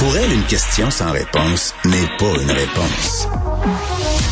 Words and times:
Pour 0.00 0.16
elle, 0.16 0.32
une 0.32 0.44
question 0.44 0.90
sans 0.90 1.12
réponse 1.12 1.74
n'est 1.84 2.08
pas 2.18 2.32
une 2.42 2.50
réponse. 2.50 3.28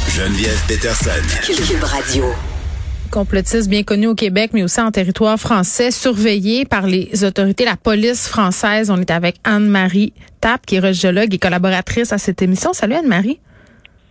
Geneviève 0.08 0.58
Peterson. 0.66 1.10
Cube 1.44 1.84
Radio 1.84 2.24
complotiste 3.10 3.68
bien 3.68 3.82
connu 3.82 4.06
au 4.06 4.14
Québec, 4.14 4.52
mais 4.54 4.62
aussi 4.62 4.80
en 4.80 4.90
territoire 4.90 5.38
français, 5.38 5.90
surveillé 5.90 6.64
par 6.64 6.86
les 6.86 7.22
autorités, 7.22 7.66
la 7.66 7.76
police 7.76 8.28
française. 8.28 8.90
On 8.90 8.98
est 8.98 9.10
avec 9.10 9.36
Anne-Marie 9.44 10.14
Tapp, 10.40 10.64
qui 10.64 10.76
est 10.76 10.80
radiologue 10.80 11.34
et 11.34 11.38
collaboratrice 11.38 12.14
à 12.14 12.18
cette 12.18 12.40
émission. 12.40 12.72
Salut 12.72 12.94
Anne-Marie. 12.94 13.38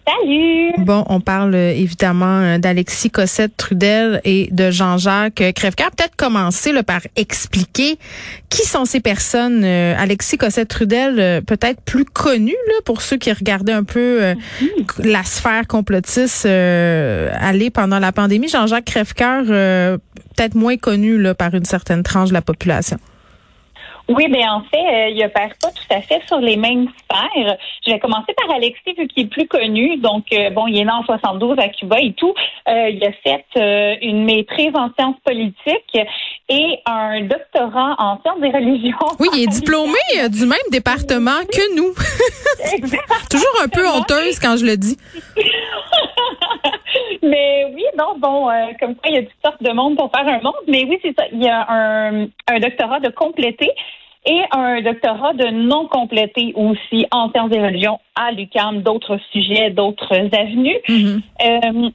Salut. 0.08 0.72
Bon, 0.78 1.04
on 1.10 1.20
parle 1.20 1.54
euh, 1.54 1.72
évidemment 1.72 2.40
euh, 2.40 2.58
d'Alexis 2.60 3.10
Cossette 3.10 3.58
Trudel 3.58 4.22
et 4.24 4.48
de 4.52 4.72
Jean-Jacques 4.72 5.44
Crèvecoeur. 5.54 5.92
Peut-être 5.92 6.16
commencer 6.16 6.72
là, 6.72 6.82
par 6.82 7.02
expliquer 7.18 7.98
qui 8.50 8.66
sont 8.66 8.86
ces 8.86 9.02
personnes. 9.02 9.66
Euh, 9.66 9.96
Alexis 9.98 10.38
Cossette 10.38 10.70
Trudel, 10.70 11.44
peut-être 11.44 11.82
plus 11.82 12.06
connu 12.06 12.56
là, 12.68 12.76
pour 12.86 13.02
ceux 13.02 13.18
qui 13.18 13.34
regardaient 13.34 13.74
un 13.74 13.84
peu 13.84 14.22
mm-hmm. 14.22 15.10
la 15.10 15.24
sphère 15.24 15.68
complotiste 15.68 16.46
aller 16.46 17.70
pendant 17.70 18.00
la 18.00 18.14
pandémie. 18.14 18.48
Jean-Jacques 18.48 18.86
Crèvecoeur, 18.86 19.44
peut-être 19.46 20.56
moins 20.56 20.78
connu 20.78 21.18
là, 21.18 21.36
par 21.36 21.54
une 21.54 21.66
certaine 21.66 22.04
tranche 22.04 22.30
de 22.30 22.34
la 22.34 22.42
population. 22.42 22.98
Oui, 24.10 24.28
ben 24.32 24.50
en 24.50 24.62
fait, 24.62 24.78
euh, 24.78 25.10
il 25.10 25.26
opère 25.26 25.52
pas 25.62 25.70
tout 25.88 25.96
à 25.96 26.02
fait 26.02 26.22
sur 26.28 26.40
les 26.40 26.58
mêmes 26.58 26.88
sphères. 27.04 27.58
Je 27.86 27.92
vais 27.92 28.00
commencer 28.00 28.34
par 28.34 28.56
Alexis, 28.56 28.94
vu 28.98 29.08
qu'il 29.08 29.26
est 29.26 29.30
plus 29.30 29.48
connu. 29.48 29.98
Donc, 29.98 30.26
euh, 30.34 30.50
bon, 30.50 30.68
il 30.68 30.78
est 30.78 30.86
né 30.86 30.92
en 30.92 31.04
72 31.04 31.58
à 31.60 31.70
Cuba 31.70 31.98
et 32.00 32.14
tout. 32.14 32.34
Euh, 32.68 32.90
il 32.90 33.04
a 33.04 33.12
fait 33.12 33.46
euh, 33.58 33.96
une 34.02 34.26
maîtrise 34.26 34.72
en 34.76 34.90
sciences 34.98 35.20
politiques 35.26 36.08
et 36.50 36.80
un 36.86 37.22
doctorat 37.22 37.96
en 38.00 38.20
sciences 38.22 38.40
des 38.42 38.50
religions. 38.50 38.98
Oui, 39.20 39.28
il 39.34 39.44
est 39.44 39.48
diplômé 39.48 39.98
du 40.30 40.46
même 40.46 40.58
département 40.72 41.40
que 41.52 41.76
nous. 41.76 41.94
Toujours 43.30 43.62
un 43.64 43.68
peu 43.68 43.88
honteuse 43.88 44.40
quand 44.40 44.58
je 44.58 44.66
le 44.66 44.78
dis. 44.78 44.98
mais 47.22 47.72
oui, 47.74 47.84
non, 47.98 48.18
bon, 48.18 48.48
comme 48.80 48.96
ça, 48.96 49.10
il 49.10 49.16
y 49.16 49.18
a 49.18 49.22
toutes 49.22 49.32
sortes 49.44 49.64
de 49.64 49.72
monde 49.72 49.98
pour 49.98 50.12
faire 50.12 50.28
un 50.28 50.42
monde. 50.42 50.56
Mais 50.68 50.86
oui, 50.86 51.00
c'est 51.02 51.16
ça. 51.18 51.26
Il 51.32 51.44
y 51.44 51.50
a 51.50 51.66
un, 51.70 52.28
un 52.48 52.60
doctorat 52.60 53.00
de 53.00 53.10
complété 53.10 53.72
et 54.28 54.42
un 54.52 54.82
doctorat 54.82 55.34
de 55.34 55.48
non 55.48 55.88
complété 55.88 56.54
aussi 56.56 57.08
en 57.12 57.32
sciences 57.32 57.50
des 57.50 57.62
religions 57.62 58.00
à 58.16 58.32
l'UQAM, 58.32 58.82
d'autres 58.82 59.18
sujets, 59.32 59.72
d'autres 59.72 60.14
avenues. 60.14 60.78
Mm-hmm. 60.88 61.22
Euh, 61.46 61.90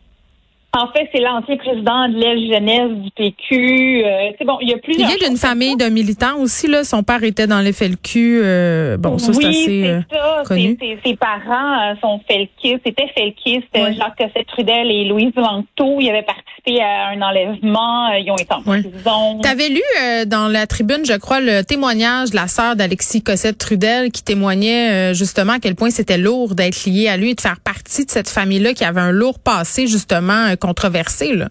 en 0.74 0.90
fait, 0.90 1.06
c'est 1.14 1.20
l'ancien 1.20 1.58
président 1.58 2.08
de 2.08 2.16
l'aile 2.16 2.50
jeunesse 2.50 2.92
du 3.02 3.10
PQ. 3.10 4.04
Euh, 4.06 4.30
c'est 4.38 4.46
bon, 4.46 4.56
il 4.62 4.70
y 4.70 4.72
a 4.72 4.78
plusieurs. 4.78 5.10
Il 5.10 5.18
vient 5.18 5.28
d'une 5.28 5.36
famille 5.36 5.76
de 5.76 5.84
militants 5.84 6.38
aussi 6.38 6.66
là. 6.66 6.82
Son 6.82 7.02
père 7.02 7.22
était 7.24 7.46
dans 7.46 7.60
les 7.60 7.74
FLQ. 7.74 8.40
Euh, 8.42 8.96
bon, 8.96 9.18
ça 9.18 9.34
c'est 9.34 9.44
assez 9.44 9.84
euh, 9.84 10.00
ça. 10.10 10.42
connu. 10.46 10.78
Ses, 11.04 11.16
parents 11.16 11.90
euh, 11.90 11.94
sont 12.00 12.20
felkistes, 12.26 12.80
c'était 12.86 13.06
felkistes. 13.14 13.68
Jacques 13.74 14.16
Cossette 14.16 14.46
Trudel 14.46 14.90
et 14.90 15.04
Louise 15.04 15.32
Langto. 15.36 16.00
Ils 16.00 16.08
avaient 16.08 16.22
participé 16.22 16.80
à 16.80 17.08
un 17.08 17.20
enlèvement. 17.20 18.08
Ils 18.14 18.30
ont 18.30 18.36
été 18.36 18.54
en 18.54 18.62
prison. 18.62 19.40
T'avais 19.42 19.68
lu 19.68 19.82
dans 20.26 20.48
la 20.48 20.66
tribune, 20.66 21.04
je 21.04 21.18
crois, 21.18 21.40
le 21.40 21.62
témoignage 21.64 22.30
de 22.30 22.36
la 22.36 22.48
sœur 22.48 22.76
d'Alexis 22.76 23.22
Cossette 23.22 23.58
Trudel 23.58 24.10
qui 24.10 24.24
témoignait 24.24 25.12
justement 25.12 25.54
à 25.54 25.58
quel 25.58 25.74
point 25.74 25.90
c'était 25.90 26.16
lourd 26.16 26.54
d'être 26.54 26.86
lié 26.86 27.08
à 27.08 27.18
lui 27.18 27.32
et 27.32 27.34
de 27.34 27.40
faire 27.42 27.60
partie 27.60 28.06
de 28.06 28.10
cette 28.10 28.30
famille-là 28.30 28.72
qui 28.72 28.84
avait 28.84 29.02
un 29.02 29.12
lourd 29.12 29.38
passé 29.38 29.86
justement 29.86 30.56
controversée, 30.62 31.34
là. 31.34 31.48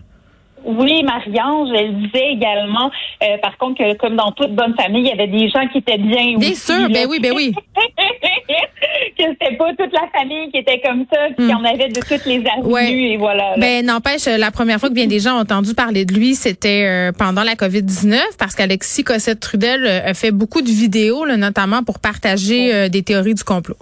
Oui, 0.63 1.03
Marie-Ange, 1.03 1.69
elle 1.75 1.95
disait 2.01 2.33
également, 2.33 2.91
euh, 3.23 3.37
par 3.41 3.57
contre, 3.57 3.79
que 3.79 3.97
comme 3.97 4.15
dans 4.15 4.31
toute 4.31 4.53
bonne 4.53 4.75
famille, 4.75 5.01
il 5.01 5.07
y 5.07 5.11
avait 5.11 5.27
des 5.27 5.49
gens 5.49 5.67
qui 5.67 5.79
étaient 5.79 5.97
bien. 5.97 6.37
Bien 6.37 6.53
sûr, 6.53 6.87
ben 6.89 7.07
oui, 7.09 7.19
ben 7.19 7.33
oui. 7.35 7.53
que 9.17 9.23
c'était 9.23 9.55
pas 9.55 9.69
toute 9.73 9.91
la 9.91 10.07
famille 10.15 10.51
qui 10.51 10.59
était 10.59 10.79
comme 10.81 11.05
ça, 11.11 11.19
puis 11.35 11.47
qu'il 11.47 11.49
y 11.49 11.53
en 11.53 11.63
avait 11.63 11.89
de 11.89 11.99
toutes 11.99 12.25
les 12.25 12.43
avenues, 12.45 13.13
et 13.13 13.17
voilà. 13.17 13.55
Ben 13.57 13.83
n'empêche, 13.85 14.25
la 14.25 14.51
première 14.51 14.79
fois 14.79 14.89
que 14.89 14.93
bien 14.93 15.07
des 15.07 15.19
gens 15.19 15.37
ont 15.37 15.41
entendu 15.41 15.73
parler 15.73 16.05
de 16.05 16.13
lui, 16.13 16.35
c'était 16.35 16.85
euh, 16.85 17.11
pendant 17.11 17.43
la 17.43 17.55
COVID-19, 17.55 18.19
parce 18.37 18.55
qu'Alexis 18.55 19.03
Cossette-Trudel 19.03 19.85
euh, 19.85 20.09
a 20.11 20.13
fait 20.13 20.31
beaucoup 20.31 20.61
de 20.61 20.69
vidéos, 20.69 21.25
notamment 21.25 21.83
pour 21.83 21.99
partager 21.99 22.89
des 22.89 23.01
théories 23.01 23.33
du 23.33 23.43
complot. 23.43 23.77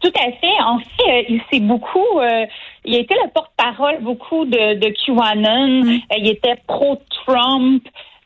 Tout 0.00 0.12
à 0.18 0.32
fait. 0.32 0.62
En 0.64 0.78
fait, 0.78 1.26
il 1.28 1.40
s'est 1.50 1.60
beaucoup 1.60 2.20
il 2.84 2.96
était 2.96 3.14
le 3.14 3.30
porte-parole 3.30 4.00
beaucoup 4.00 4.44
de, 4.44 4.74
de 4.74 4.88
QAnon. 5.04 5.84
Mm. 5.84 5.88
Euh, 5.88 6.16
il 6.18 6.28
était 6.28 6.56
pro-Trump. 6.66 7.82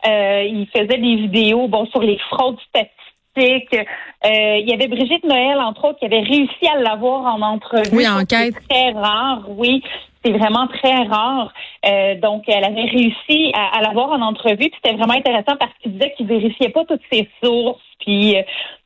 Euh, 0.06 0.44
il 0.44 0.67
faisait 0.69 0.99
des 0.99 1.17
vidéos 1.17 1.69
bon 1.69 1.87
sur 1.87 2.00
les 2.00 2.19
fraudes 2.31 2.59
statistiques. 2.69 3.75
Euh, 3.75 4.56
il 4.59 4.69
y 4.69 4.72
avait 4.72 4.89
Brigitte 4.89 5.25
Noël, 5.25 5.59
entre 5.59 5.89
autres, 5.89 5.99
qui 5.99 6.06
avait 6.06 6.21
réussi 6.21 6.67
à 6.72 6.78
l'avoir 6.78 7.34
en 7.34 7.43
entrevue. 7.43 7.91
Oui, 7.93 8.09
en 8.09 8.21
enquête. 8.21 8.55
Très 8.69 8.93
rare, 8.93 9.44
oui. 9.49 9.83
C'est 10.26 10.32
vraiment 10.32 10.66
très 10.66 11.04
rare. 11.04 11.53
Euh, 11.87 12.16
donc, 12.16 12.44
elle 12.48 12.64
avait 12.64 12.87
réussi 12.87 13.53
à, 13.54 13.78
à 13.78 13.82
l'avoir 13.82 14.10
en 14.10 14.22
entrevue. 14.22 14.56
Puis 14.56 14.72
c'était 14.82 14.97
vraiment 14.97 15.14
intéressant 15.14 15.56
parce 15.59 15.70
qu'il 15.81 15.92
disait 15.92 16.14
qu'il 16.16 16.26
vérifiait 16.26 16.70
pas 16.70 16.84
toutes 16.84 17.03
ses 17.12 17.28
sources. 17.41 17.81
Puis 18.00 18.37
euh, 18.37 18.42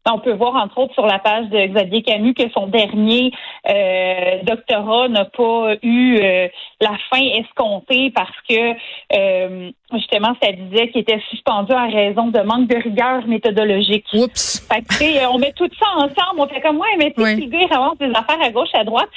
on 0.08 0.18
peut 0.18 0.32
voir 0.32 0.54
entre 0.56 0.78
autres 0.78 0.94
sur 0.94 1.06
la 1.06 1.18
page 1.18 1.48
de 1.48 1.66
Xavier 1.66 2.02
Camus 2.02 2.34
que 2.34 2.50
son 2.50 2.66
dernier 2.66 3.32
euh, 3.68 4.42
doctorat 4.42 5.08
n'a 5.08 5.24
pas 5.24 5.74
eu 5.82 6.18
euh, 6.22 6.48
la 6.80 6.96
fin 7.10 7.22
escomptée 7.22 8.10
parce 8.14 8.36
que 8.48 8.74
euh, 9.14 9.70
justement 9.92 10.34
ça 10.42 10.52
disait 10.52 10.88
qu'il 10.88 11.02
était 11.02 11.20
suspendu 11.30 11.72
en 11.72 11.90
raison 11.90 12.28
de 12.28 12.40
manque 12.40 12.68
de 12.68 12.76
rigueur 12.76 13.26
méthodologique. 13.26 14.06
Oups. 14.14 14.66
Fait 14.72 14.82
que, 14.82 15.32
on 15.32 15.38
met 15.38 15.52
tout 15.52 15.68
ça 15.78 15.88
ensemble, 15.96 16.40
on 16.40 16.46
fait 16.46 16.60
comme 16.60 16.76
moi, 16.76 16.86
mais 16.98 17.12
tu 17.12 17.22
sais, 17.22 17.46
gars 17.46 17.76
avance 17.76 17.98
des 17.98 18.10
affaires 18.10 18.42
à 18.42 18.50
gauche 18.50 18.68
à 18.74 18.84
droite. 18.84 19.10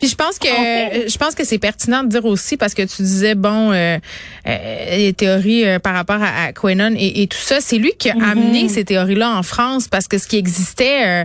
Puis 0.00 0.08
je 0.08 0.16
pense 0.16 0.38
que 0.38 0.48
je 0.48 1.18
pense 1.18 1.34
que 1.34 1.44
c'est 1.44 1.58
pertinent 1.58 2.02
de 2.02 2.08
dire 2.08 2.24
aussi 2.24 2.56
parce 2.56 2.72
que 2.72 2.80
tu 2.82 3.02
disais 3.02 3.34
bon 3.34 3.70
euh, 3.70 3.98
euh 4.46 4.96
les 4.96 5.12
théories 5.12 5.66
euh, 5.66 5.78
par 5.78 5.94
rapport 5.94 6.22
à, 6.22 6.46
à 6.46 6.52
Quenon 6.52 6.94
et, 6.96 7.22
et, 7.22 7.26
tout 7.26 7.38
ça, 7.38 7.60
c'est 7.60 7.76
lui 7.76 7.92
qui 7.98 8.08
a 8.08 8.14
mm-hmm. 8.14 8.30
amené 8.30 8.68
ces 8.70 8.84
théories-là 8.84 9.30
en 9.36 9.42
France 9.42 9.88
parce 9.88 10.08
que 10.08 10.16
ce 10.16 10.26
qui 10.26 10.38
existait 10.38 11.24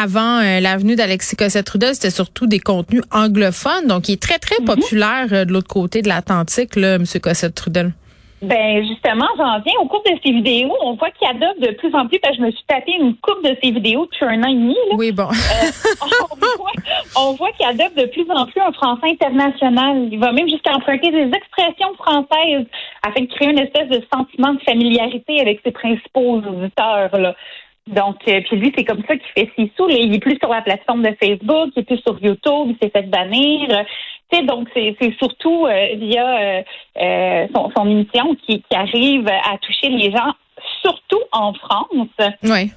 avant 0.00 0.40
l'avenue 0.60 0.94
d'Alexis 0.94 1.34
Cossette-Trudel, 1.34 1.94
c'était 1.94 2.10
surtout 2.10 2.46
des 2.46 2.60
contenus 2.60 3.02
anglophones. 3.10 3.88
Donc 3.88 4.08
il 4.08 4.12
est 4.12 4.22
très 4.22 4.38
très 4.38 4.56
mm-hmm. 4.56 4.64
populaire 4.64 5.46
de 5.46 5.52
l'autre 5.52 5.68
côté 5.68 6.00
de 6.00 6.08
l'Atlantique 6.08 6.76
là, 6.76 6.98
monsieur 6.98 7.18
Cossette-Trudel. 7.18 7.92
Ben 8.42 8.84
justement, 8.84 9.28
j'en 9.36 9.60
viens 9.60 9.74
au 9.80 9.86
cours 9.86 10.02
de 10.02 10.18
ces 10.24 10.32
vidéos. 10.32 10.74
On 10.82 10.94
voit 10.94 11.12
qu'il 11.12 11.28
adopte 11.28 11.60
de 11.60 11.70
plus 11.76 11.94
en 11.94 12.08
plus. 12.08 12.18
Parce 12.18 12.36
que 12.36 12.42
je 12.42 12.46
me 12.46 12.50
suis 12.50 12.64
tapé 12.66 12.92
une 12.98 13.14
coupe 13.16 13.44
de 13.44 13.56
ces 13.62 13.70
vidéos 13.70 14.06
depuis 14.06 14.24
un 14.24 14.42
an 14.42 14.48
et 14.48 14.54
demi. 14.54 14.76
Oui, 14.96 15.12
bon. 15.12 15.28
Euh, 15.28 16.06
on 17.16 17.34
voit, 17.34 17.52
qu'il 17.52 17.66
adopte 17.66 17.96
de 17.96 18.06
plus 18.06 18.26
en 18.30 18.46
plus 18.46 18.60
un 18.60 18.72
français 18.72 19.10
international. 19.10 20.08
Il 20.10 20.18
va 20.18 20.32
même 20.32 20.48
jusqu'à 20.48 20.74
emprunter 20.74 21.12
des 21.12 21.30
expressions 21.30 21.94
françaises 21.94 22.66
afin 23.06 23.20
de 23.20 23.26
créer 23.26 23.50
une 23.50 23.60
espèce 23.60 23.88
de 23.88 24.02
sentiment 24.12 24.54
de 24.54 24.60
familiarité 24.62 25.40
avec 25.40 25.60
ses 25.64 25.70
principaux 25.70 26.38
auditeurs. 26.38 27.16
Là. 27.16 27.36
Donc, 27.86 28.16
euh, 28.26 28.40
puis 28.42 28.56
lui, 28.56 28.72
c'est 28.76 28.84
comme 28.84 29.02
ça 29.06 29.16
qu'il 29.16 29.32
fait 29.34 29.50
ses 29.56 29.70
sous. 29.76 29.88
Il 29.88 30.14
est 30.14 30.20
plus 30.20 30.36
sur 30.38 30.48
la 30.48 30.62
plateforme 30.62 31.02
de 31.02 31.14
Facebook, 31.20 31.70
il 31.76 31.80
est 31.80 31.82
plus 31.84 31.98
sur 31.98 32.20
YouTube, 32.20 32.70
il 32.70 32.76
s'est 32.80 32.90
fait 32.90 33.08
bannir 33.08 33.68
donc 34.40 34.68
c'est 34.74 34.96
surtout 35.18 35.66
euh, 35.66 35.94
via 35.96 36.26
euh, 36.26 36.62
euh, 36.98 37.46
son, 37.76 37.86
émission 37.86 38.34
qui, 38.46 38.62
arrive 38.74 39.28
à 39.28 39.58
toucher 39.58 39.88
les 39.88 40.10
gens, 40.10 40.32
surtout 40.80 41.20
en 41.32 41.52
France. 41.52 42.08
Oui. 42.44 42.72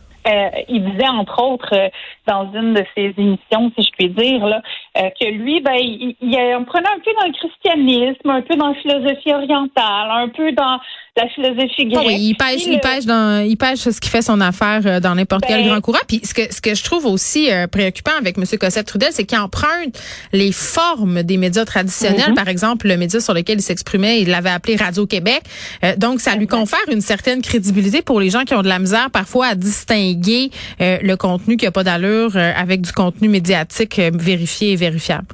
il 0.68 0.84
disait 0.92 1.08
entre 1.08 1.42
autres 1.42 1.92
dans 2.28 2.52
une 2.54 2.74
de 2.74 2.84
ses 2.96 3.14
émissions, 3.18 3.72
si 3.78 3.86
je 3.86 3.92
puis 3.92 4.10
dire, 4.10 4.46
là, 4.46 4.62
que 4.96 5.30
lui, 5.30 5.62
ben, 5.62 5.76
il, 5.76 6.16
il, 6.22 6.66
prenait 6.66 6.90
un 6.90 7.00
peu 7.00 7.12
dans 7.20 7.28
le 7.28 7.34
christianisme, 7.34 8.30
un 8.30 8.42
peu 8.42 8.56
dans 8.56 8.70
la 8.70 8.76
philosophie 8.76 9.34
orientale, 9.34 10.10
un 10.12 10.30
peu 10.30 10.52
dans 10.52 10.80
la 11.18 11.30
philosophie 11.30 11.86
grecque. 11.86 12.08
oui, 12.08 12.18
il 12.20 12.36
pêche, 12.36 12.66
il 12.66 12.80
pêche 12.80 13.06
dans, 13.06 13.44
il 13.44 13.56
pêche 13.56 13.80
ce 13.80 14.02
qui 14.02 14.10
fait 14.10 14.22
son 14.22 14.42
affaire 14.42 14.82
euh, 14.86 15.00
dans 15.00 15.16
n'importe 15.16 15.46
quel 15.48 15.62
ben 15.62 15.70
grand 15.70 15.82
courant. 15.82 16.00
Puis 16.08 16.22
ce 16.24 16.34
que 16.34 16.54
ce 16.54 16.60
que 16.60 16.76
je 16.76 16.84
trouve 16.84 17.06
aussi 17.06 17.50
euh, 17.50 17.68
préoccupant 17.68 18.12
avec 18.20 18.38
M. 18.38 18.44
Cossette 18.60 18.86
Trudel, 18.86 19.10
c'est 19.12 19.24
qu'il 19.24 19.38
emprunte 19.38 19.98
les 20.34 20.52
formes 20.52 21.24
des 21.24 21.38
médias 21.38 21.64
traditionnels. 21.64 22.32
Mm-hmm. 22.32 22.36
Par 22.36 22.50
exemple, 22.50 22.88
le 22.88 22.98
média 22.98 23.20
sur 23.22 23.34
lequel 23.34 23.60
il 23.60 23.62
s'exprimait, 23.62 24.22
il 24.22 24.30
l'avait 24.30 24.50
appelé 24.50 24.76
Radio 24.76 25.06
Québec. 25.06 25.44
Euh, 25.84 25.96
donc, 25.96 26.20
ça 26.20 26.36
lui 26.36 26.48
confère 26.48 26.80
une 26.92 27.02
certaine 27.02 27.42
crédibilité 27.42 28.02
pour 28.02 28.20
les 28.20 28.30
gens 28.30 28.44
qui 28.44 28.54
ont 28.54 28.62
de 28.62 28.68
la 28.68 28.80
misère 28.80 29.10
parfois 29.10 29.48
à 29.48 29.56
distinguer 29.56 30.52
le 30.80 31.16
contenu 31.16 31.58
qui 31.58 31.66
a 31.66 31.72
pas 31.72 31.84
d'allure 31.84 32.36
avec 32.36 32.82
du 32.82 32.92
contenu 32.92 33.30
médiatique 33.30 34.00
vérifié 34.00 34.74
et 34.74 34.76
vérifiable. 34.76 35.28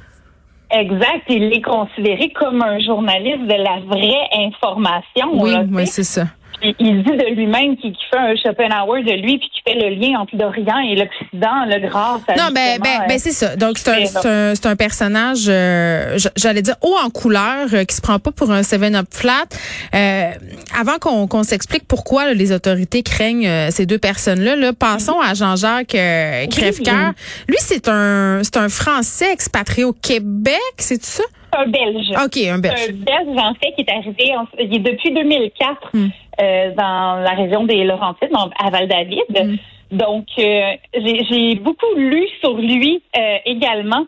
Exact. 0.72 1.24
Il 1.28 1.52
est 1.52 1.62
considéré 1.62 2.30
comme 2.30 2.62
un 2.62 2.78
journaliste 2.80 3.42
de 3.42 3.62
la 3.62 3.80
vraie 3.86 4.28
information. 4.46 5.42
Oui, 5.42 5.54
oui 5.70 5.86
c'est 5.86 6.04
ça 6.04 6.26
il 6.78 7.02
dit 7.02 7.10
de 7.10 7.34
lui-même 7.34 7.76
qu'il 7.76 7.94
fait 8.10 8.18
un 8.18 8.34
Schopenhauer 8.36 9.02
de 9.02 9.12
lui 9.12 9.38
puis 9.38 9.50
qu'il 9.50 9.62
fait 9.66 9.78
le 9.78 9.94
lien 9.94 10.20
entre 10.20 10.36
l'Orient 10.36 10.78
et 10.78 10.94
l'Occident, 10.94 11.64
le 11.66 11.88
grâce 11.88 12.22
à 12.28 12.34
Non, 12.34 12.52
ben, 12.54 12.78
ben, 12.80 13.06
ben 13.08 13.18
c'est 13.18 13.32
ça. 13.32 13.56
Donc, 13.56 13.78
c'est 13.78 13.90
un, 13.90 14.28
un, 14.30 14.70
un, 14.70 14.76
personnage, 14.76 15.46
euh, 15.48 16.18
j'allais 16.36 16.62
dire, 16.62 16.76
haut 16.82 16.96
en 17.04 17.10
couleur, 17.10 17.68
euh, 17.72 17.84
qui 17.84 17.96
se 17.96 18.00
prend 18.00 18.18
pas 18.18 18.30
pour 18.30 18.50
un 18.50 18.62
Seven-Up 18.62 19.06
flat. 19.10 19.44
Euh, 19.94 20.30
avant 20.78 20.98
qu'on 20.98 21.42
s'explique 21.42 21.86
pourquoi 21.86 22.32
les 22.34 22.52
autorités 22.52 23.02
craignent 23.02 23.46
euh, 23.46 23.70
ces 23.70 23.86
deux 23.86 23.98
personnes-là, 23.98 24.56
là, 24.56 24.72
passons 24.72 25.20
à 25.20 25.34
Jean-Jacques 25.34 25.94
euh, 25.94 26.46
Crèvecoeur. 26.46 27.12
Lui, 27.48 27.56
c'est 27.58 27.88
un, 27.88 28.40
c'est 28.42 28.56
un 28.56 28.68
Français 28.68 29.32
expatrié 29.32 29.84
au 29.84 29.92
Québec, 29.92 30.60
c'est 30.78 31.02
ça? 31.02 31.24
un 31.58 31.66
Belge. 31.66 32.10
OK, 32.24 32.36
un 32.48 32.58
Belge. 32.58 32.80
Un 32.88 32.92
Belge, 32.92 33.38
en 33.38 33.54
fait, 33.54 33.72
qui 33.76 33.82
est 33.82 33.90
arrivé, 33.90 34.32
il 34.58 34.74
est 34.74 34.78
depuis 34.78 35.12
2004 35.12 35.90
hmm. 35.92 36.08
Euh, 36.40 36.72
dans 36.74 37.20
la 37.22 37.30
région 37.30 37.64
des 37.64 37.84
Laurentides, 37.84 38.30
à 38.58 38.70
Val-David. 38.70 39.24
Hmm. 39.30 39.56
Donc, 39.92 40.26
euh, 40.38 40.72
j'ai 40.94 41.54
beaucoup 41.56 41.94
lu 41.96 42.26
sur 42.40 42.56
lui 42.56 43.02
euh, 43.16 43.36
également. 43.44 44.06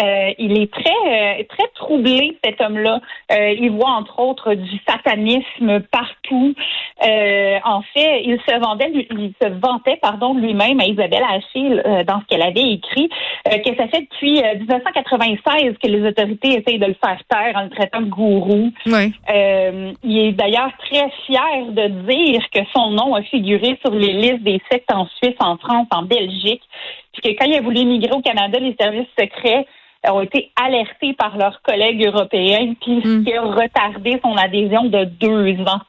Euh, 0.00 0.30
il 0.38 0.60
est 0.60 0.72
très 0.72 1.40
euh, 1.40 1.42
très 1.48 1.68
troublé 1.74 2.38
cet 2.44 2.60
homme-là. 2.60 3.00
Euh, 3.32 3.50
il 3.50 3.70
voit 3.72 3.90
entre 3.90 4.20
autres 4.20 4.54
du 4.54 4.78
satanisme 4.88 5.80
partout. 5.90 6.17
En 6.30 7.82
fait, 7.94 8.22
il 8.24 8.38
se 8.46 8.58
vendait, 8.58 8.90
il 8.92 9.32
se 9.40 9.48
vantait 9.48 9.98
pardon 10.00 10.34
lui-même 10.34 10.80
à 10.80 10.84
Isabelle 10.84 11.24
Achille 11.28 11.82
dans 12.06 12.20
ce 12.20 12.26
qu'elle 12.26 12.42
avait 12.42 12.72
écrit 12.72 13.08
que 13.44 13.76
ça 13.76 13.88
fait 13.88 14.02
depuis 14.02 14.42
1996 14.42 15.74
que 15.82 15.88
les 15.88 16.06
autorités 16.06 16.60
essayent 16.60 16.78
de 16.78 16.86
le 16.86 16.96
faire 17.02 17.20
taire 17.28 17.56
en 17.56 17.62
le 17.64 17.70
traitant 17.70 18.00
de 18.00 18.10
gourou. 18.10 18.70
Oui. 18.86 19.12
il 20.04 20.18
est 20.18 20.32
d'ailleurs 20.32 20.72
très 20.78 21.10
fier 21.26 21.66
de 21.70 21.88
dire 22.10 22.42
que 22.50 22.60
son 22.74 22.90
nom 22.90 23.14
a 23.14 23.22
figuré 23.22 23.78
sur 23.84 23.94
les 23.94 24.12
listes 24.12 24.42
des 24.42 24.60
sectes 24.70 24.92
en 24.92 25.06
Suisse, 25.06 25.36
en 25.40 25.56
France, 25.56 25.86
en 25.90 26.02
Belgique, 26.02 26.62
puis 27.12 27.22
que 27.22 27.38
quand 27.38 27.46
il 27.46 27.56
a 27.56 27.60
voulu 27.60 27.78
immigrer 27.80 28.12
au 28.12 28.20
Canada, 28.20 28.58
les 28.58 28.76
services 28.78 29.08
secrets 29.18 29.66
ont 30.06 30.20
été 30.20 30.50
alertés 30.56 31.14
par 31.14 31.36
leurs 31.36 31.60
collègues 31.62 32.06
européens, 32.06 32.74
puis 32.80 33.00
ce 33.02 33.08
hmm. 33.08 33.24
qui 33.24 33.34
a 33.34 33.42
retardé 33.42 34.20
son 34.24 34.36
adhésion 34.36 34.84
de 34.84 35.04
deux 35.04 35.60
ans. 35.62 35.80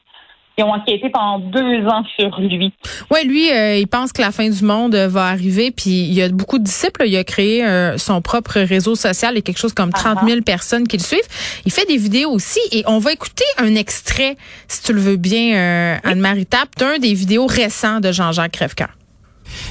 Ils 0.58 0.64
ont 0.64 0.72
enquêté 0.72 1.08
pendant 1.10 1.38
deux 1.38 1.86
ans 1.86 2.04
sur 2.18 2.38
lui. 2.40 2.72
Oui, 3.10 3.24
lui, 3.24 3.50
euh, 3.50 3.76
il 3.76 3.86
pense 3.86 4.12
que 4.12 4.20
la 4.20 4.30
fin 4.30 4.48
du 4.48 4.64
monde 4.64 4.94
euh, 4.94 5.08
va 5.08 5.26
arriver, 5.26 5.70
puis 5.70 5.90
il 5.90 6.12
y 6.12 6.22
a 6.22 6.28
beaucoup 6.28 6.58
de 6.58 6.64
disciples. 6.64 7.04
Il 7.06 7.16
a 7.16 7.24
créé 7.24 7.64
euh, 7.64 7.96
son 7.96 8.20
propre 8.20 8.60
réseau 8.60 8.94
social 8.94 9.38
et 9.38 9.42
quelque 9.42 9.58
chose 9.58 9.72
comme 9.72 9.92
30 9.92 10.18
000 10.26 10.38
uh-huh. 10.38 10.42
personnes 10.42 10.86
qui 10.86 10.98
le 10.98 11.02
suivent. 11.02 11.20
Il 11.64 11.72
fait 11.72 11.86
des 11.86 11.96
vidéos 11.96 12.30
aussi, 12.30 12.60
et 12.72 12.82
on 12.86 12.98
va 12.98 13.12
écouter 13.12 13.44
un 13.58 13.74
extrait, 13.74 14.36
si 14.68 14.82
tu 14.82 14.92
le 14.92 15.00
veux 15.00 15.16
bien, 15.16 15.98
Anne-Marie 16.04 16.46
Tapp, 16.46 16.68
d'un 16.76 16.98
des 16.98 17.14
vidéos 17.14 17.46
récents 17.46 18.00
de 18.00 18.12
Jean-Jacques 18.12 18.52
Crèvecoeur. 18.52 18.90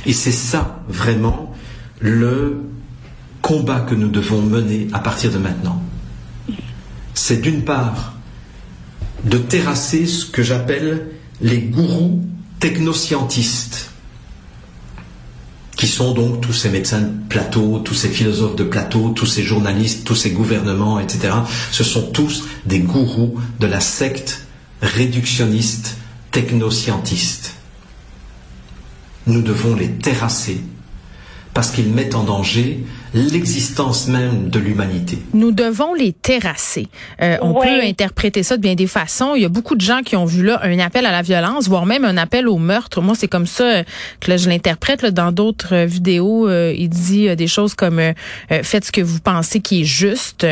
Et 0.05 0.13
c'est 0.13 0.31
ça, 0.31 0.79
vraiment, 0.87 1.53
le 1.99 2.63
combat 3.41 3.81
que 3.81 3.95
nous 3.95 4.09
devons 4.09 4.41
mener 4.41 4.87
à 4.93 4.99
partir 4.99 5.31
de 5.31 5.37
maintenant. 5.37 5.81
C'est 7.13 7.41
d'une 7.41 7.63
part 7.63 8.13
de 9.23 9.37
terrasser 9.37 10.05
ce 10.05 10.25
que 10.25 10.43
j'appelle 10.43 11.07
les 11.41 11.59
gourous 11.59 12.21
technoscientistes, 12.59 13.91
qui 15.75 15.87
sont 15.87 16.13
donc 16.13 16.41
tous 16.41 16.53
ces 16.53 16.69
médecins 16.69 17.01
de 17.01 17.27
plateau, 17.29 17.79
tous 17.79 17.93
ces 17.93 18.09
philosophes 18.09 18.57
de 18.57 18.65
plateau, 18.65 19.09
tous 19.15 19.25
ces 19.25 19.43
journalistes, 19.43 20.05
tous 20.05 20.15
ces 20.15 20.31
gouvernements, 20.31 20.99
etc. 20.99 21.33
Ce 21.71 21.83
sont 21.85 22.11
tous 22.11 22.43
des 22.65 22.79
gourous 22.79 23.39
de 23.59 23.67
la 23.67 23.79
secte 23.79 24.45
réductionniste 24.81 25.95
technoscientiste. 26.31 27.55
Nous 29.25 29.41
devons 29.41 29.75
les 29.75 29.91
terrasser 29.91 30.61
parce 31.53 31.71
qu'ils 31.71 31.89
mettent 31.91 32.15
en 32.15 32.23
danger 32.23 32.83
l'existence 33.13 34.07
même 34.07 34.49
de 34.49 34.59
l'humanité. 34.59 35.17
Nous 35.33 35.51
devons 35.51 35.93
les 35.93 36.13
terrasser. 36.13 36.87
Euh, 37.21 37.37
on 37.41 37.53
peut 37.53 37.81
interpréter 37.81 38.43
ça 38.43 38.57
de 38.57 38.61
bien 38.61 38.75
des 38.75 38.87
façons. 38.87 39.33
Il 39.35 39.41
y 39.41 39.45
a 39.45 39.49
beaucoup 39.49 39.75
de 39.75 39.81
gens 39.81 40.01
qui 40.03 40.15
ont 40.15 40.25
vu 40.25 40.43
là 40.43 40.59
un 40.63 40.77
appel 40.79 41.05
à 41.05 41.11
la 41.11 41.21
violence, 41.21 41.67
voire 41.67 41.85
même 41.85 42.05
un 42.05 42.17
appel 42.17 42.47
au 42.47 42.57
meurtre. 42.57 43.01
Moi, 43.01 43.15
c'est 43.17 43.27
comme 43.27 43.47
ça 43.47 43.83
que 44.19 44.29
là, 44.29 44.37
je 44.37 44.49
l'interprète. 44.49 45.05
Dans 45.05 45.31
d'autres 45.31 45.73
euh, 45.73 45.85
vidéos, 45.85 46.47
euh, 46.47 46.73
il 46.77 46.89
dit 46.89 47.35
des 47.35 47.47
choses 47.47 47.73
comme 47.73 48.01
faites 48.49 48.85
ce 48.85 48.91
que 48.91 49.01
vous 49.01 49.19
pensez 49.19 49.59
qui 49.59 49.81
est 49.81 49.85
juste. 49.85 50.45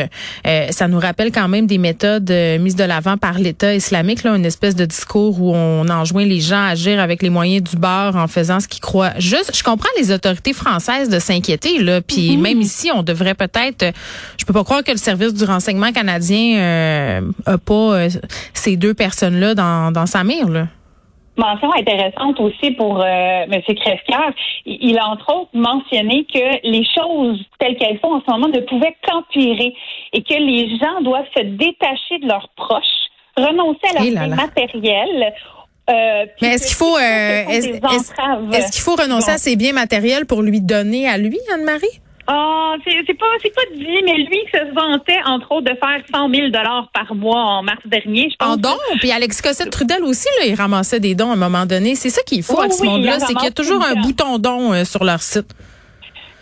ça 0.44 0.88
nous 0.88 0.98
rappelle 0.98 1.32
quand 1.32 1.48
même 1.48 1.66
des 1.66 1.78
méthodes 1.78 2.32
mises 2.60 2.76
de 2.76 2.84
l'avant 2.84 3.16
par 3.16 3.38
l'État 3.38 3.74
islamique, 3.74 4.22
là, 4.22 4.36
une 4.36 4.44
espèce 4.44 4.74
de 4.74 4.84
discours 4.84 5.40
où 5.40 5.54
on 5.54 5.88
enjoint 5.88 6.24
les 6.24 6.40
gens 6.40 6.62
à 6.62 6.68
agir 6.68 7.00
avec 7.00 7.22
les 7.22 7.30
moyens 7.30 7.70
du 7.70 7.76
bord 7.76 8.16
en 8.16 8.26
faisant 8.26 8.60
ce 8.60 8.68
qu'ils 8.68 8.80
croient 8.80 9.12
juste. 9.18 9.52
Je 9.56 9.62
comprends 9.62 9.88
les 9.98 10.12
autorités 10.12 10.52
françaises 10.52 11.08
de 11.08 11.18
s'inquiéter 11.18 11.78
là, 11.78 12.00
puis 12.00 12.36
mm-hmm 12.36 12.47
même 12.48 12.60
ici, 12.60 12.90
on 12.94 13.02
devrait 13.02 13.34
peut-être. 13.34 13.92
Je 14.38 14.44
peux 14.44 14.52
pas 14.52 14.64
croire 14.64 14.82
que 14.82 14.92
le 14.92 14.98
service 14.98 15.34
du 15.34 15.44
renseignement 15.44 15.92
canadien 15.92 16.58
euh, 16.58 17.20
a 17.46 17.58
pas 17.58 17.74
euh, 17.74 18.08
ces 18.54 18.76
deux 18.76 18.94
personnes-là 18.94 19.54
dans, 19.54 19.92
dans 19.92 20.06
sa 20.06 20.24
mire. 20.24 20.48
Là 20.48 20.66
mention 21.38 21.72
intéressante 21.72 22.40
aussi 22.40 22.72
pour 22.72 23.00
euh, 23.00 23.04
M. 23.04 23.62
Crèvecoeur. 23.62 24.32
Il, 24.66 24.98
a 24.98 25.06
entre 25.06 25.32
autres 25.34 25.50
mentionné 25.54 26.26
que 26.32 26.68
les 26.68 26.84
choses 26.84 27.40
telles 27.58 27.76
qu'elles 27.76 27.98
sont 28.00 28.08
en 28.08 28.20
ce 28.20 28.30
moment 28.30 28.48
ne 28.48 28.60
pouvaient 28.60 28.96
qu'empirer 29.06 29.74
et 30.12 30.22
que 30.22 30.34
les 30.34 30.76
gens 30.78 31.00
doivent 31.02 31.28
se 31.36 31.42
détacher 31.42 32.18
de 32.20 32.26
leurs 32.26 32.48
proches, 32.56 32.84
renoncer 33.36 33.78
à 33.96 34.26
leur 34.26 34.36
matériel. 34.36 35.32
Euh, 35.88 36.26
Mais 36.42 36.48
est-ce 36.48 36.66
qu'il 36.66 36.76
faut, 36.76 36.98
est-ce 36.98 38.72
qu'il 38.72 38.82
faut 38.82 38.96
renoncer 38.96 39.30
à 39.30 39.38
ses 39.38 39.56
biens 39.56 39.72
matériels 39.72 40.26
pour 40.26 40.42
lui 40.42 40.60
donner 40.60 41.08
à 41.08 41.16
lui, 41.16 41.38
Anne-Marie? 41.54 42.00
Ah, 42.30 42.74
c'est 42.84 43.14
pas 43.18 43.26
c'est 43.42 43.54
pas 43.54 43.62
dit, 43.74 44.02
mais 44.04 44.16
lui 44.16 44.40
se 44.52 44.74
vantait 44.74 45.18
entre 45.24 45.50
autres 45.50 45.72
de 45.72 45.76
faire 45.78 46.02
100 46.12 46.28
000 46.28 46.48
dollars 46.48 46.90
par 46.92 47.14
mois 47.14 47.40
en 47.40 47.62
mars 47.62 47.80
dernier. 47.86 48.28
Je 48.30 48.36
pense 48.36 48.54
en 48.54 48.56
dons, 48.58 48.76
puis 48.98 49.10
Alex 49.10 49.40
Cossette 49.40 49.70
Trudel 49.70 50.02
aussi 50.02 50.28
là, 50.40 50.46
il 50.46 50.54
ramassait 50.54 51.00
des 51.00 51.14
dons 51.14 51.30
à 51.30 51.32
un 51.32 51.36
moment 51.36 51.64
donné. 51.64 51.94
C'est 51.94 52.10
ça 52.10 52.22
qu'il 52.22 52.42
faut 52.42 52.60
à 52.60 52.68
ce 52.68 52.84
monde-là, 52.84 53.18
c'est 53.18 53.32
qu'il 53.32 53.44
y 53.44 53.46
a 53.46 53.50
toujours 53.50 53.82
un 53.82 53.94
bouton 53.94 54.38
don 54.38 54.74
euh, 54.74 54.84
sur 54.84 55.04
leur 55.04 55.22
site. 55.22 55.54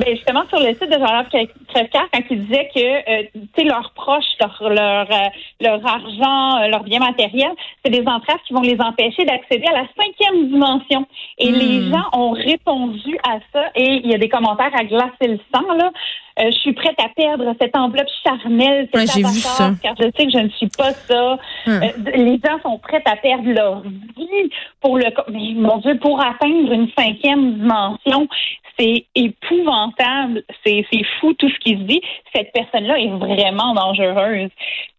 Ben 0.00 0.14
justement, 0.14 0.43
sur 0.49 0.59
le 0.59 0.75
site 0.75 0.90
de 0.90 0.99
Jean-Luc 0.99 1.50
Quand 1.92 2.21
il 2.30 2.47
disait 2.47 2.68
que 2.75 3.61
euh, 3.61 3.64
leurs 3.64 3.92
proches, 3.92 4.25
leur, 4.40 4.71
leur, 4.71 5.11
euh, 5.11 5.28
leur 5.61 5.87
argent, 5.87 6.62
euh, 6.62 6.68
leur 6.68 6.83
bien 6.85 7.00
matériel, 7.00 7.50
c'est 7.85 7.90
des 7.90 8.06
entraves 8.06 8.38
qui 8.47 8.54
vont 8.54 8.62
les 8.62 8.80
empêcher 8.80 9.25
d'accéder 9.25 9.66
à 9.66 9.83
la 9.83 9.87
cinquième 9.97 10.49
dimension. 10.49 11.06
Et 11.38 11.50
les 11.50 11.80
hmm. 11.80 11.92
gens 11.92 12.18
ont 12.18 12.30
répondu 12.30 13.18
à 13.28 13.38
ça 13.52 13.71
et 13.75 14.00
il 14.04 14.11
y 14.11 14.14
a 14.14 14.18
des 14.18 14.28
commentaires 14.28 14.75
à 14.75 14.85
glacer 14.85 15.28
le 15.28 15.38
sang, 15.54 15.73
là. 15.75 15.90
Euh, 16.38 16.50
je 16.50 16.59
suis 16.59 16.75
prête 16.75 17.00
à 17.02 17.09
perdre 17.09 17.54
cette 17.59 17.75
enveloppe 17.75 18.11
charnelle, 18.23 18.87
cet 18.92 19.16
ouais, 19.16 19.25
avatar, 19.25 19.71
car 19.83 19.95
je 19.99 20.04
sais 20.14 20.26
que 20.26 20.33
je 20.33 20.38
ne 20.38 20.50
suis 20.50 20.68
pas 20.68 20.92
ça. 20.92 21.38
Hmm. 21.66 21.80
les 22.14 22.38
gens 22.45 22.61
sont 22.62 22.78
prêts 22.78 23.02
à 23.06 23.16
perdre 23.16 23.50
leur 23.50 23.80
vie 23.80 24.50
pour 24.83 24.99
le... 24.99 25.06
Mais 25.30 25.54
mon 25.54 25.78
Dieu, 25.78 25.99
pour 25.99 26.21
atteindre 26.21 26.73
une 26.73 26.90
cinquième 26.95 27.54
dimension, 27.54 28.28
c'est 28.78 29.06
épouvantable, 29.14 30.42
c'est 30.64 30.85
fou 31.18 31.33
tout 31.35 31.49
ce 31.49 31.59
qui 31.66 31.73
se 31.73 31.82
dit. 31.82 32.00
Cette 32.35 32.52
personne-là 32.52 32.99
est 32.99 33.11
vraiment 33.18 33.75
dangereuse. 33.75 34.50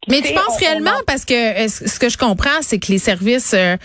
Mais 0.09 0.21
tu 0.21 0.33
penses 0.33 0.57
réellement 0.59 0.91
parce 1.05 1.25
que 1.25 1.33
euh, 1.33 1.67
ce 1.67 1.99
que 1.99 2.07
je 2.07 2.17
comprends, 2.17 2.61
c'est 2.61 2.79
que 2.79 2.91
les 2.91 2.97
services, 2.97 3.53
euh, 3.53 3.75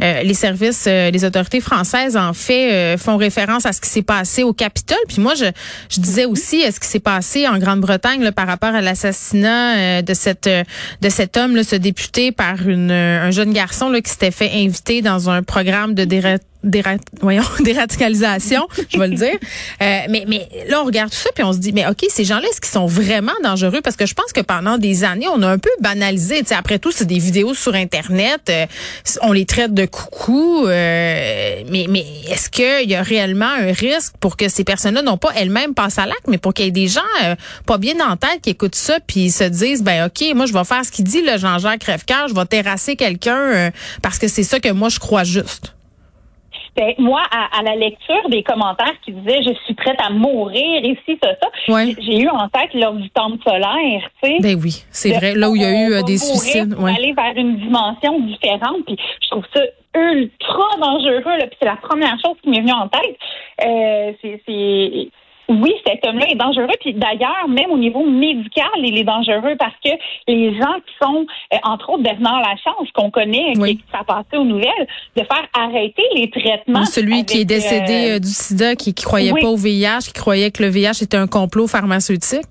euh, 0.00 0.22
les 0.22 0.32
services, 0.32 0.86
les 0.86 1.24
autorités 1.24 1.60
françaises 1.60 2.16
en 2.16 2.32
fait 2.32 2.96
font 2.96 3.16
référence 3.16 3.66
à 3.66 3.72
ce 3.72 3.80
qui 3.80 3.90
s'est 3.90 4.02
passé 4.02 4.42
au 4.42 4.54
Capitole. 4.54 4.96
Puis 5.08 5.20
moi, 5.20 5.34
je, 5.34 5.44
je 5.90 6.00
disais 6.00 6.24
aussi 6.24 6.62
ce 6.70 6.80
qui 6.80 6.86
s'est 6.86 7.00
passé 7.00 7.46
en 7.46 7.58
Grande-Bretagne 7.58 8.30
par 8.32 8.46
rapport 8.46 8.74
à 8.74 8.80
l'assassinat 8.80 10.02
de 10.02 10.14
cette 10.14 10.48
de 10.48 11.08
cet 11.08 11.36
homme, 11.36 11.56
là, 11.56 11.62
ce 11.62 11.76
député 11.76 12.32
par 12.32 12.66
une, 12.66 12.90
un 12.90 13.30
jeune 13.30 13.52
garçon 13.52 13.90
là, 13.90 14.00
qui 14.00 14.10
s'était 14.10 14.30
fait 14.30 14.50
inviter 14.54 15.02
dans 15.02 15.28
un 15.28 15.42
programme 15.42 15.94
de 15.94 16.04
voyons, 17.20 17.44
déradicalisation, 17.60 18.66
je 18.88 18.98
vais 18.98 19.08
le 19.08 19.16
dire. 19.16 19.38
Euh, 19.82 20.00
mais, 20.08 20.24
mais 20.26 20.48
là, 20.68 20.82
on 20.82 20.84
regarde 20.84 21.10
tout 21.10 21.16
ça 21.16 21.30
puis 21.34 21.44
on 21.44 21.52
se 21.52 21.58
dit, 21.58 21.72
mais 21.72 21.86
OK, 21.86 22.04
ces 22.08 22.24
gens-là, 22.24 22.46
est-ce 22.48 22.60
qu'ils 22.60 22.72
sont 22.72 22.86
vraiment 22.86 23.32
dangereux? 23.42 23.80
Parce 23.82 23.96
que 23.96 24.06
je 24.06 24.14
pense 24.14 24.32
que 24.32 24.40
pendant 24.40 24.78
des 24.78 25.04
années, 25.04 25.28
on 25.28 25.42
a 25.42 25.48
un 25.48 25.58
peu 25.58 25.70
banalisé. 25.80 26.42
sais, 26.44 26.54
après 26.54 26.78
tout, 26.78 26.92
c'est 26.92 27.04
des 27.04 27.18
vidéos 27.18 27.54
sur 27.54 27.74
Internet. 27.74 28.50
on 29.22 29.32
les 29.32 29.46
traite 29.46 29.74
de 29.74 29.86
coucou. 29.86 30.64
mais 30.66 31.86
mais 31.88 32.04
est-ce 32.30 32.50
qu'il 32.50 32.90
y 32.90 32.94
a 32.94 33.02
réellement 33.02 33.46
un 33.46 33.72
risque 33.72 34.14
pour 34.20 34.36
que 34.36 34.48
ces 34.48 34.64
personnes-là 34.64 35.02
n'ont 35.02 35.18
pas 35.18 35.30
elles-mêmes 35.36 35.74
passé 35.74 36.00
à 36.00 36.06
l'acte, 36.06 36.26
mais 36.28 36.38
pour 36.38 36.54
qu'il 36.54 36.64
y 36.64 36.68
ait 36.68 36.72
des 36.72 36.88
gens 36.88 37.00
pas 37.66 37.78
bien 37.78 37.94
en 38.06 38.16
tête 38.16 38.40
qui 38.42 38.50
écoutent 38.50 38.74
ça 38.74 38.98
puis 39.06 39.30
se 39.30 39.44
disent 39.44 39.82
ben 39.82 40.06
ok, 40.06 40.34
moi 40.34 40.46
je 40.46 40.52
vais 40.52 40.64
faire 40.64 40.84
ce 40.84 40.90
qu'il 40.90 41.04
dit 41.04 41.22
le 41.22 41.38
Jean-Jacques 41.38 41.80
Crèvecoeur, 41.80 42.28
je 42.28 42.34
vais 42.34 42.44
terrasser 42.46 42.96
quelqu'un 42.96 43.70
parce 44.02 44.18
que 44.18 44.28
c'est 44.28 44.42
ça 44.42 44.60
que 44.60 44.70
moi 44.70 44.88
je 44.88 44.98
crois 44.98 45.24
juste. 45.24 45.75
Ben, 46.76 46.92
moi, 46.98 47.22
à, 47.30 47.62
la 47.62 47.74
lecture 47.74 48.28
des 48.28 48.42
commentaires 48.42 48.92
qui 49.04 49.12
disaient 49.12 49.42
je 49.42 49.54
suis 49.64 49.74
prête 49.74 49.98
à 49.98 50.10
mourir 50.10 50.84
ici, 50.84 51.18
ça, 51.22 51.30
ça, 51.40 51.48
j'ai 51.98 52.20
eu 52.20 52.28
en 52.28 52.48
tête 52.48 52.74
lors 52.74 52.92
du 52.92 53.08
temple 53.10 53.42
solaire, 53.42 54.10
tu 54.22 54.28
sais. 54.28 54.38
Ben 54.40 54.60
oui, 54.62 54.84
c'est 54.90 55.12
vrai, 55.12 55.34
là 55.34 55.48
où 55.48 55.56
il 55.56 55.62
y 55.62 55.64
a 55.64 55.70
eu 55.70 55.92
euh, 55.94 56.02
des 56.02 56.18
suicides. 56.18 56.74
Pour 56.74 56.86
aller 56.86 57.14
vers 57.14 57.32
une 57.36 57.56
dimension 57.56 58.20
différente, 58.20 58.84
puis 58.86 58.96
je 59.22 59.28
trouve 59.30 59.44
ça 59.54 59.62
ultra 59.94 60.76
dangereux, 60.78 61.38
là, 61.38 61.46
puis 61.46 61.56
c'est 61.58 61.66
la 61.66 61.76
première 61.76 62.16
chose 62.22 62.36
qui 62.42 62.50
m'est 62.50 62.60
venue 62.60 62.72
en 62.72 62.88
tête. 62.88 63.16
Euh, 63.64 64.12
c'est 64.20 65.08
oui, 65.48 65.72
cet 65.86 66.04
homme-là 66.06 66.26
est 66.30 66.34
dangereux. 66.34 66.66
Puis 66.80 66.94
d'ailleurs, 66.94 67.48
même 67.48 67.70
au 67.70 67.78
niveau 67.78 68.04
médical, 68.04 68.66
il 68.78 68.98
est 68.98 69.04
dangereux 69.04 69.54
parce 69.58 69.74
que 69.84 69.90
les 70.26 70.54
gens 70.54 70.74
qui 70.86 70.94
sont, 71.00 71.26
euh, 71.52 71.56
entre 71.62 71.90
autres 71.90 72.02
Bernard 72.02 72.40
Lachance, 72.40 72.90
qu'on 72.94 73.10
connaît, 73.10 73.52
qui, 73.52 73.80
a 73.92 74.04
passé 74.04 74.36
aux 74.36 74.44
nouvelles, 74.44 74.86
de 75.16 75.22
faire 75.22 75.46
arrêter 75.58 76.02
les 76.14 76.30
traitements. 76.30 76.84
celui 76.84 77.24
qui 77.24 77.42
est 77.42 77.44
décédé 77.44 78.10
euh, 78.10 78.16
euh, 78.16 78.18
du 78.18 78.28
sida, 78.28 78.74
qui, 78.74 78.92
qui 78.94 79.04
croyait 79.04 79.32
pas 79.32 79.48
au 79.48 79.56
VIH, 79.56 80.06
qui 80.06 80.12
croyait 80.12 80.50
que 80.50 80.62
le 80.62 80.68
VIH 80.68 81.02
était 81.02 81.16
un 81.16 81.26
complot 81.26 81.66
pharmaceutique. 81.66 82.46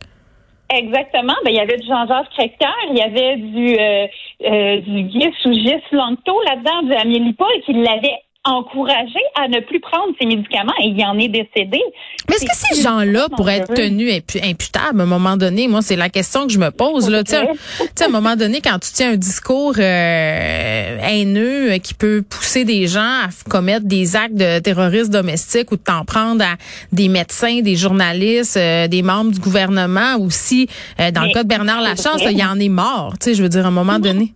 Exactement. 0.74 1.36
Ben, 1.44 1.52
il 1.52 1.56
y 1.56 1.60
avait 1.60 1.78
du 1.78 1.88
Jean-Jacques 1.88 2.30
Créqueur, 2.32 2.74
il 2.90 2.98
y 2.98 3.02
avait 3.02 3.36
du, 3.38 3.78
euh, 3.80 4.82
du 4.82 5.04
Guy 5.04 5.28
ou 5.46 5.54
Gis 5.54 5.84
Langto 5.92 6.42
là-dedans, 6.42 6.84
du 6.84 6.94
Amélie 6.94 7.34
Paul, 7.34 7.48
qui 7.66 7.74
l'avait 7.74 8.25
encouragé 8.46 9.20
à 9.36 9.48
ne 9.48 9.60
plus 9.60 9.80
prendre 9.80 10.14
ses 10.20 10.28
médicaments 10.28 10.74
et 10.82 10.88
il 10.88 11.04
en 11.04 11.18
est 11.18 11.28
décédé. 11.28 11.82
Mais 12.30 12.36
est-ce 12.36 12.46
que 12.46 12.76
ces 12.76 12.82
gens-là 12.82 13.28
pourraient 13.36 13.58
être 13.58 13.74
tenus 13.74 14.14
imputables 14.44 15.02
à 15.02 15.04
un 15.04 15.08
moment 15.08 15.36
donné? 15.36 15.68
Moi, 15.68 15.82
c'est 15.82 15.96
la 15.96 16.10
question 16.10 16.46
que 16.46 16.54
je 16.54 16.60
me 16.60 16.70
pose. 16.70 17.10
Là. 17.10 17.24
Tu 17.24 17.32
sais, 17.32 18.04
à 18.04 18.06
un 18.06 18.10
moment 18.10 18.36
donné, 18.36 18.62
quand 18.62 18.78
tu 18.80 18.92
tiens 18.94 19.14
un 19.14 19.16
discours 19.16 19.74
euh, 19.80 20.98
haineux 21.02 21.72
euh, 21.72 21.78
qui 21.80 21.96
peut 21.96 22.24
pousser 22.28 22.66
des 22.66 22.88
gens 22.88 23.02
à 23.02 23.30
commettre 23.50 23.86
des 23.86 24.16
actes 24.16 24.36
de 24.36 24.60
terrorisme 24.60 25.12
domestique 25.12 25.72
ou 25.72 25.76
de 25.76 25.82
t'en 25.82 26.06
prendre 26.06 26.44
à 26.44 26.56
des 26.92 27.10
médecins, 27.10 27.62
des 27.62 27.76
journalistes, 27.76 28.58
euh, 28.58 28.88
des 28.88 29.02
membres 29.02 29.32
du 29.32 29.40
gouvernement 29.40 30.18
aussi, 30.20 30.68
dans 30.98 31.24
le 31.24 31.34
cas 31.34 31.44
de 31.44 31.48
Bernard 31.48 31.82
Lachance, 31.82 32.22
il 32.22 32.38
y 32.38 32.44
en 32.44 32.60
est 32.60 32.70
mort. 32.70 33.14
Tu 33.20 33.26
sais, 33.26 33.34
je 33.34 33.42
veux 33.42 33.50
dire, 33.50 33.66
à 33.66 33.70
un 33.70 33.72
moment 33.72 34.00
donné. 34.00 34.34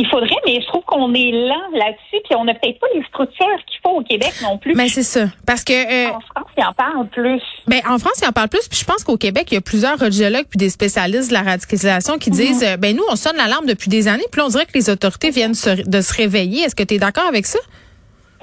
Il 0.00 0.06
faudrait, 0.08 0.30
mais 0.46 0.62
je 0.62 0.66
trouve 0.66 0.82
qu'on 0.86 1.12
est 1.12 1.30
lent 1.30 1.68
là-dessus, 1.74 2.22
puis 2.24 2.34
on 2.34 2.44
n'a 2.44 2.54
peut-être 2.54 2.80
pas 2.80 2.86
les 2.94 3.04
structures 3.04 3.64
qu'il 3.66 3.80
faut 3.82 3.98
au 3.98 4.02
Québec 4.02 4.32
non 4.42 4.56
plus. 4.56 4.74
Mais 4.74 4.88
c'est 4.88 5.02
ça, 5.02 5.26
parce 5.46 5.62
que 5.62 5.74
euh, 5.74 6.08
en 6.08 6.20
France, 6.20 6.50
il 6.56 6.64
en 6.64 6.72
parle 6.72 7.06
plus. 7.08 7.42
Ben 7.66 7.82
en 7.86 7.98
France, 7.98 8.20
il 8.22 8.26
en 8.26 8.32
parle 8.32 8.48
plus, 8.48 8.66
puis 8.66 8.78
je 8.78 8.84
pense 8.86 9.04
qu'au 9.04 9.18
Québec, 9.18 9.48
il 9.50 9.56
y 9.56 9.58
a 9.58 9.60
plusieurs 9.60 9.98
radiologues 9.98 10.46
puis 10.48 10.56
des 10.56 10.70
spécialistes 10.70 11.28
de 11.28 11.34
la 11.34 11.42
radicalisation 11.42 12.16
qui 12.16 12.30
disent, 12.30 12.62
mhm. 12.62 12.68
euh, 12.68 12.76
ben 12.78 12.96
nous, 12.96 13.04
on 13.10 13.16
sonne 13.16 13.36
l'alarme 13.36 13.66
depuis 13.66 13.90
des 13.90 14.08
années, 14.08 14.24
puis 14.32 14.40
on 14.40 14.48
dirait 14.48 14.64
que 14.64 14.72
les 14.74 14.88
autorités 14.88 15.28
viennent 15.28 15.52
de 15.52 16.00
se 16.00 16.14
réveiller. 16.14 16.62
Est-ce 16.62 16.74
que 16.74 16.82
tu 16.82 16.94
es 16.94 16.98
d'accord 16.98 17.26
avec 17.26 17.44
ça? 17.44 17.58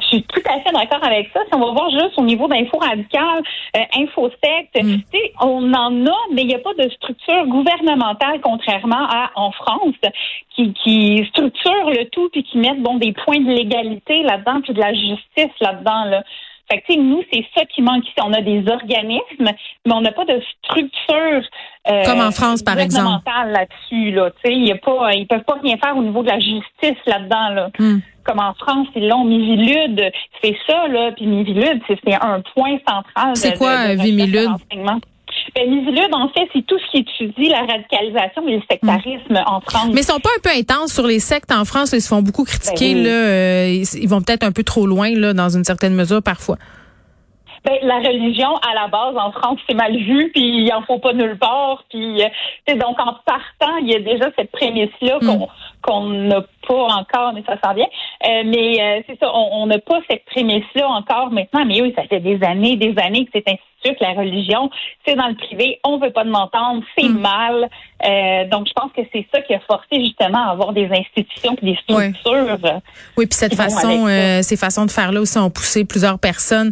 Je 0.07 0.17
suis 0.17 0.23
tout 0.23 0.41
à 0.45 0.59
fait 0.61 0.71
d'accord 0.71 1.03
avec 1.03 1.29
ça. 1.33 1.41
Si 1.45 1.53
on 1.53 1.59
va 1.59 1.71
voir 1.71 1.89
juste 1.89 2.17
au 2.17 2.23
niveau 2.23 2.47
d'info 2.47 2.77
radical, 2.77 3.43
euh, 3.75 3.79
infosect, 3.95 4.81
mm. 4.81 5.01
on 5.41 5.73
en 5.73 6.05
a, 6.05 6.17
mais 6.33 6.43
il 6.43 6.47
n'y 6.47 6.55
a 6.55 6.59
pas 6.59 6.73
de 6.73 6.89
structure 6.89 7.45
gouvernementale, 7.47 8.39
contrairement 8.41 9.05
à 9.09 9.31
en 9.35 9.51
France, 9.51 9.95
qui, 10.55 10.73
qui 10.73 11.25
structure 11.29 11.89
le 11.89 12.09
tout 12.09 12.29
puis 12.29 12.43
qui 12.43 12.57
met 12.57 12.73
bon 12.75 12.95
des 12.95 13.13
points 13.13 13.39
de 13.39 13.51
légalité 13.51 14.23
là-dedans 14.23 14.61
puis 14.61 14.73
de 14.73 14.79
la 14.79 14.93
justice 14.93 15.53
là-dedans. 15.59 16.05
Là. 16.05 16.23
Fait 16.69 16.81
que, 16.81 16.99
nous, 16.99 17.23
c'est 17.31 17.45
ça 17.55 17.65
qui 17.65 17.81
manque 17.81 18.03
ici. 18.03 18.15
On 18.23 18.33
a 18.33 18.41
des 18.41 18.63
organismes, 18.69 19.51
mais 19.85 19.93
on 19.93 20.01
n'a 20.01 20.11
pas 20.11 20.25
de 20.25 20.41
structure 20.63 21.41
euh, 21.89 22.03
comme 22.03 22.19
en 22.19 22.31
France, 22.31 22.61
par 22.61 22.77
exemple, 22.77 23.23
là-dessus. 23.25 24.11
Là, 24.11 24.29
il 24.45 24.67
y 24.67 24.71
a 24.71 24.75
pas, 24.75 25.13
ils 25.13 25.25
peuvent 25.25 25.43
pas 25.43 25.57
rien 25.63 25.77
faire 25.77 25.95
au 25.95 26.03
niveau 26.03 26.23
de 26.23 26.27
la 26.27 26.39
justice 26.39 27.01
là-dedans. 27.05 27.49
Là. 27.49 27.69
Hmm 27.79 27.99
comme 28.27 28.39
en 28.39 28.53
France, 28.55 28.87
ils 28.95 29.07
l'ont 29.07 29.23
Mivilude. 29.23 30.11
C'est 30.43 30.55
ça, 30.67 30.87
là. 30.87 31.11
Puis 31.15 31.25
Mivilude, 31.25 31.81
c'est 31.87 32.13
un 32.13 32.41
point 32.53 32.77
central. 32.87 33.35
C'est 33.35 33.57
quoi, 33.57 33.95
de, 33.95 34.01
Vimilude? 34.01 34.49
Ben, 35.57 35.71
Mivilude, 35.71 36.13
en 36.13 36.29
fait, 36.29 36.47
c'est 36.53 36.61
tout 36.67 36.77
ce 36.77 36.91
qui 36.91 36.97
étudie 36.97 37.49
la 37.49 37.61
radicalisation 37.61 38.47
et 38.47 38.57
le 38.57 38.61
sectarisme 38.69 39.33
hmm. 39.33 39.43
en 39.47 39.59
France. 39.61 39.89
Mais 39.91 40.01
ils 40.01 40.03
sont 40.03 40.19
pas 40.19 40.29
un 40.37 40.41
peu 40.43 40.51
intenses 40.55 40.93
sur 40.93 41.07
les 41.07 41.19
sectes 41.19 41.51
en 41.51 41.65
France. 41.65 41.93
ils 41.93 42.01
se 42.01 42.07
font 42.07 42.21
beaucoup 42.21 42.43
critiquer. 42.43 42.93
Ben 42.93 43.03
là, 43.03 43.09
euh, 43.09 43.83
ils 43.95 44.07
vont 44.07 44.21
peut-être 44.21 44.43
un 44.43 44.51
peu 44.51 44.63
trop 44.63 44.85
loin, 44.85 45.09
là, 45.15 45.33
dans 45.33 45.49
une 45.49 45.63
certaine 45.63 45.95
mesure, 45.95 46.21
parfois. 46.21 46.57
Ben, 47.65 47.73
la 47.81 47.97
religion, 47.97 48.55
à 48.57 48.75
la 48.75 48.87
base, 48.87 49.15
en 49.17 49.31
France, 49.31 49.59
c'est 49.67 49.73
mal 49.73 49.97
vu, 49.97 50.29
puis 50.31 50.63
il 50.63 50.71
en 50.71 50.83
faut 50.83 50.99
pas 50.99 51.13
nulle 51.13 51.39
part. 51.39 51.83
Puis, 51.89 52.21
euh, 52.21 52.75
donc, 52.75 52.99
en 52.99 53.15
partant, 53.25 53.77
il 53.81 53.89
y 53.89 53.95
a 53.95 53.99
déjà 53.99 54.29
cette 54.37 54.51
prémisse-là 54.51 55.17
hmm. 55.21 55.25
qu'on 55.25 55.47
n'a 55.87 56.41
pas 56.67 56.73
encore, 56.73 57.33
mais 57.33 57.43
ça 57.45 57.57
s'en 57.63 57.73
vient. 57.73 57.87
Euh, 58.25 58.43
mais 58.45 58.81
euh, 58.81 59.01
c'est 59.07 59.17
ça, 59.19 59.31
on 59.33 59.65
n'a 59.67 59.79
pas 59.79 59.99
cette 60.09 60.25
prémisse-là 60.25 60.87
encore 60.87 61.31
maintenant. 61.31 61.65
Mais 61.65 61.81
oui, 61.81 61.93
ça 61.95 62.03
fait 62.03 62.19
des 62.19 62.39
années, 62.43 62.75
des 62.75 62.93
années 62.97 63.25
que 63.25 63.31
c'est 63.33 63.47
ainsi 63.47 63.61
que 63.83 64.03
la 64.03 64.13
religion, 64.13 64.69
c'est 65.05 65.15
dans 65.15 65.27
le 65.27 65.35
privé, 65.35 65.79
on 65.85 65.97
veut 65.97 66.11
pas 66.11 66.25
de 66.25 66.29
m'entendre, 66.29 66.83
c'est 66.97 67.07
hmm. 67.07 67.19
mal. 67.19 67.69
Euh, 68.03 68.45
donc, 68.49 68.67
je 68.67 68.73
pense 68.73 68.91
que 68.91 69.01
c'est 69.13 69.25
ça 69.33 69.41
qui 69.41 69.53
a 69.53 69.59
forcé 69.61 70.03
justement 70.03 70.45
à 70.45 70.51
avoir 70.51 70.73
des 70.73 70.89
institutions 70.91 71.55
et 71.61 71.65
des 71.65 71.77
structures. 71.77 72.81
Oui, 73.15 73.27
puis 73.27 73.37
cette 73.37 73.55
façon, 73.55 74.07
ces 74.41 74.57
façons 74.57 74.85
de 74.85 74.91
faire 74.91 75.11
là 75.11 75.21
aussi 75.21 75.37
ont 75.37 75.49
poussé 75.49 75.85
plusieurs 75.85 76.19
personnes, 76.19 76.71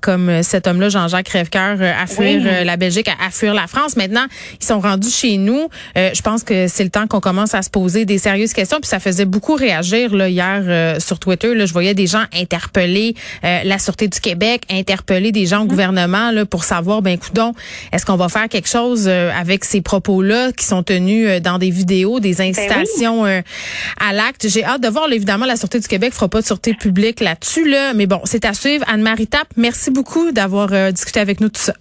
comme 0.00 0.42
cet 0.42 0.66
homme-là, 0.66 0.88
Jean-Jacques 0.88 1.26
Crèvecoeur, 1.26 1.78
à 1.80 2.06
fuir 2.06 2.64
la 2.64 2.76
Belgique, 2.76 3.08
à, 3.08 3.30
fuir 3.30 3.54
la 3.54 3.68
France. 3.68 3.96
Maintenant, 3.96 4.26
ils 4.60 4.64
sont 4.64 4.80
rendus 4.80 5.10
chez 5.10 5.36
nous. 5.36 5.68
je 5.94 6.22
pense 6.22 6.42
que 6.42 6.66
c'est 6.66 6.84
le 6.84 6.90
temps 6.90 7.06
qu'on 7.06 7.20
commence 7.20 7.54
à 7.54 7.62
se 7.62 7.70
poser 7.70 7.91
des 7.92 8.18
sérieuses 8.18 8.52
questions 8.52 8.78
puis 8.80 8.88
ça 8.88 9.00
faisait 9.00 9.24
beaucoup 9.24 9.54
réagir 9.54 10.14
là, 10.14 10.28
hier 10.28 10.62
euh, 10.66 10.98
sur 10.98 11.18
Twitter. 11.18 11.54
Là, 11.54 11.66
je 11.66 11.72
voyais 11.72 11.94
des 11.94 12.06
gens 12.06 12.24
interpeller 12.34 13.14
euh, 13.44 13.60
la 13.64 13.78
Sûreté 13.78 14.08
du 14.08 14.20
Québec, 14.20 14.62
interpeller 14.70 15.32
des 15.32 15.46
gens 15.46 15.60
au 15.60 15.64
mmh. 15.64 15.68
gouvernement 15.68 16.30
là, 16.30 16.46
pour 16.46 16.64
savoir, 16.64 17.02
ben 17.02 17.18
coudon, 17.18 17.52
est-ce 17.92 18.06
qu'on 18.06 18.16
va 18.16 18.28
faire 18.28 18.48
quelque 18.48 18.68
chose 18.68 19.04
euh, 19.06 19.30
avec 19.38 19.64
ces 19.64 19.80
propos-là 19.80 20.52
qui 20.52 20.64
sont 20.64 20.82
tenus 20.82 21.40
dans 21.40 21.58
des 21.58 21.70
vidéos, 21.70 22.20
des 22.20 22.34
ben 22.34 22.48
incitations 22.50 23.24
à 23.24 24.12
l'acte. 24.12 24.48
J'ai 24.48 24.64
hâte 24.64 24.82
de 24.82 24.88
voir. 24.88 25.10
évidemment, 25.12 25.46
la 25.46 25.56
Sûreté 25.56 25.80
du 25.80 25.88
Québec 25.88 26.12
fera 26.12 26.28
pas 26.28 26.40
de 26.40 26.46
sûreté 26.46 26.74
publique 26.74 27.20
là-dessus, 27.20 27.68
là, 27.68 27.94
mais 27.94 28.06
bon, 28.06 28.20
c'est 28.24 28.44
à 28.44 28.54
suivre. 28.54 28.84
Anne-Marie 28.88 29.26
Tapp, 29.26 29.48
merci 29.56 29.90
beaucoup 29.90 30.32
d'avoir 30.32 30.92
discuté 30.92 31.20
avec 31.20 31.40
nous 31.40 31.48
tout 31.48 31.60
ça. 31.60 31.74